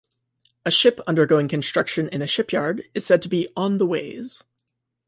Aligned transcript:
A 0.65 0.71
ship 0.71 0.99
undergoing 1.05 1.47
construction 1.47 2.09
in 2.09 2.23
a 2.23 2.25
shipyard 2.25 2.83
is 2.95 3.05
said 3.05 3.21
to 3.21 3.29
be 3.29 3.49
"on 3.55 3.77
the 3.77 3.85
ways". 3.85 4.43